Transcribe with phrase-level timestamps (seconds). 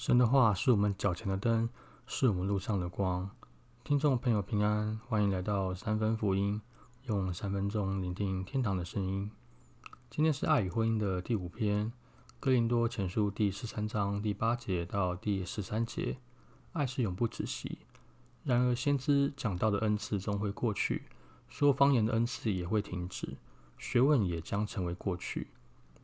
[0.00, 1.68] 神的话是我们脚前的灯，
[2.06, 3.28] 是我们路上的光。
[3.84, 6.58] 听众朋友平安，欢迎来到三分福音，
[7.04, 9.30] 用三分钟聆听天堂的声音。
[10.08, 11.88] 今天是爱与婚姻的第五篇，
[12.40, 16.16] 《哥林多前书》第十三章第八节到第十三节。
[16.72, 17.80] 爱是永不止息。
[18.42, 21.02] 然而，先知讲到的恩赐终会过去，
[21.46, 23.36] 说方言的恩赐也会停止，
[23.76, 25.48] 学问也将成为过去。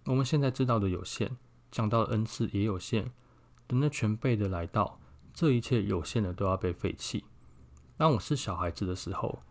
[0.05, 1.39] 我们现在知道的有限，
[1.71, 3.11] 讲到的恩赐也有限。
[3.67, 5.01] 等那全备的来到，
[5.35, 7.25] 这一切有限的都要被废弃。
[7.97, 9.43] 当我是小孩子的时候，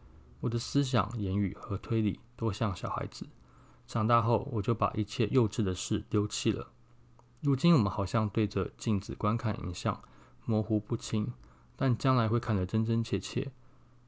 [0.42, 3.26] 我的思想、言语和推理都像小孩子；
[3.88, 6.72] 长大后，我就把一切幼稚的事丢弃了。
[7.42, 10.02] 如今，我们好像对着镜子观看影像，
[10.46, 11.34] 模糊不清，
[11.76, 13.52] 但将来会看得真真切切。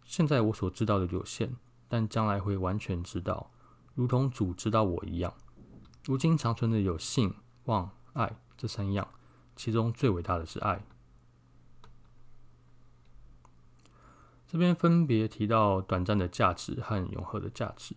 [0.04, 1.56] 现在我所知道的有限，
[1.88, 3.52] 但将来会完全知道，
[3.94, 5.34] 如同主知道我一样。
[6.06, 7.34] 如今长存的有信、
[7.66, 9.08] 望、爱这三样。
[9.58, 10.82] 其中最伟大的是爱。
[14.48, 17.94] 这边分别提到短暂的价值和永恒的价值。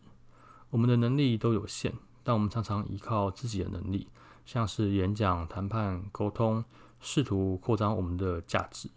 [0.70, 1.92] 我们的能力都有限，
[2.24, 4.08] 但我们常常依靠自己的能力，
[4.44, 6.64] 像是演讲、谈判、沟通，
[6.98, 8.90] 试图扩张我们的价值。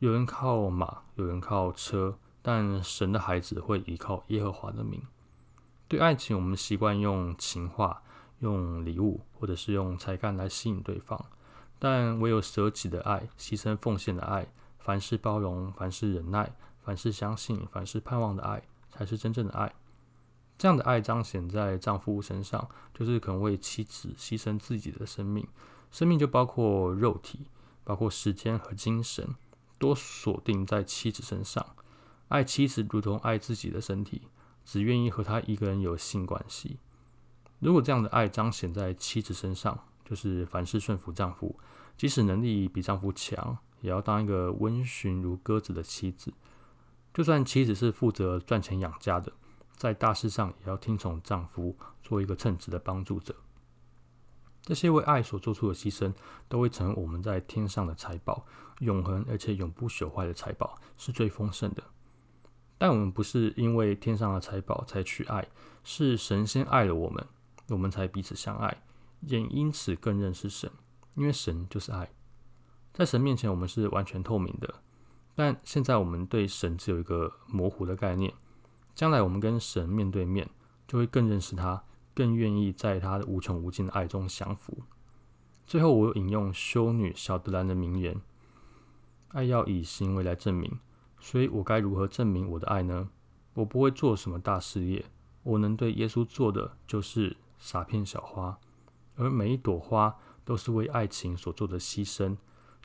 [0.00, 5.00] 有人靠马，有人靠车，但神的孩子会依靠耶和华的名。
[5.86, 8.02] 对爱情，我们习惯用情话、
[8.40, 11.24] 用礼物，或者是用才干来吸引对方。
[11.84, 14.46] 但唯有舍己的爱、牺牲奉献的爱、
[14.78, 19.74] 凡事包容、凡事忍耐、凡事相信、凡事盼望的爱，才是真正的爱。
[20.56, 25.44] 这样的爱彰显在丈夫身上，就是肯为妻子牺牲自己的生命。
[25.90, 27.48] 生命就包括肉体，
[27.82, 29.34] 包括时间和精神，
[29.80, 31.74] 都锁定在妻子身上。
[32.28, 34.22] 爱妻子如同爱自己的身体，
[34.64, 36.78] 只愿意和他一个人有性关系。
[37.58, 41.58] 如果这样的爱彰显在妻子身上，就是凡事顺服丈夫，
[41.96, 46.30] 即使能力比丈夫强，也要当一个温驯如鸽子的妻子。
[47.14, 49.32] 就算妻子是负责赚钱养家的，
[49.74, 53.34] 在大事上也要听从丈夫，做一个称职的帮助者。
[54.60, 56.12] 这些为爱所做出的牺牲，
[56.46, 58.44] 都会成为我们在天上的财宝，
[58.80, 61.82] 永恒而且永不朽坏的财宝，是最丰盛的。
[62.76, 65.48] 但我们不是因为天上的财宝才去爱，
[65.82, 67.26] 是神仙爱了我们，
[67.68, 68.82] 我们才彼此相爱。
[69.22, 70.70] 也因此更认识神，
[71.14, 72.10] 因为神就是爱，
[72.92, 74.74] 在神面前我们是完全透明的。
[75.34, 78.34] 但现在我们对神只有一个模糊的概念，
[78.94, 80.50] 将来我们跟神面对面，
[80.86, 81.82] 就会更认识他，
[82.14, 84.82] 更愿意在他的无穷无尽的爱中降服。
[85.64, 88.20] 最后，我引用修女小德兰的名言
[89.32, 90.78] ：“爱要以行为来证明。”
[91.18, 93.08] 所以，我该如何证明我的爱呢？
[93.54, 95.06] 我不会做什么大事业，
[95.44, 98.58] 我能对耶稣做的就是撒片小花。
[99.16, 102.36] 而每一朵花都是为爱情所做的牺牲，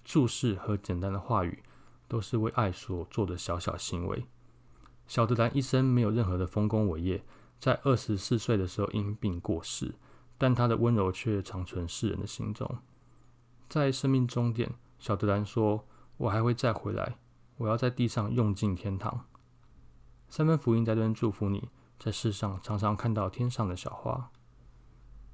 [0.04, 1.64] 注视和简单的话语
[2.08, 4.26] 都是为爱所做的小小行为。
[5.08, 7.24] 小德兰一生没有任何的丰功伟业，
[7.60, 9.96] 在二十四岁的时候因病过世，
[10.38, 12.78] 但他的温柔却长存世人的心中。
[13.70, 15.86] 在生命终点，小德兰说
[16.18, 17.18] ：“我还会再回来，
[17.58, 19.26] 我要在地上用尽天堂。”
[20.30, 24.30] 三分福音在这祝福你，在世上常常看到天上的小花。